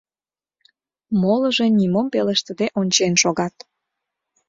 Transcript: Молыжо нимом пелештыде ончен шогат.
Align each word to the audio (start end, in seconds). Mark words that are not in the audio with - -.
Молыжо 1.21 1.65
нимом 1.79 2.07
пелештыде 2.13 2.67
ончен 2.79 3.13
шогат. 3.21 3.55